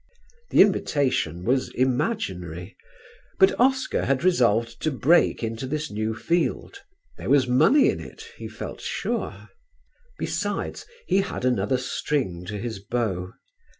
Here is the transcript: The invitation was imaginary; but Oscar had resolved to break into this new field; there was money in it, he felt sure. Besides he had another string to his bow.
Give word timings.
The 0.49 0.61
invitation 0.61 1.43
was 1.43 1.69
imaginary; 1.75 2.75
but 3.37 3.53
Oscar 3.59 4.05
had 4.05 4.23
resolved 4.23 4.81
to 4.81 4.89
break 4.89 5.43
into 5.43 5.67
this 5.67 5.91
new 5.91 6.15
field; 6.15 6.79
there 7.19 7.29
was 7.29 7.47
money 7.47 7.87
in 7.87 7.99
it, 7.99 8.25
he 8.35 8.47
felt 8.47 8.81
sure. 8.81 9.49
Besides 10.17 10.87
he 11.05 11.17
had 11.17 11.45
another 11.45 11.77
string 11.77 12.45
to 12.45 12.57
his 12.57 12.79
bow. 12.79 13.33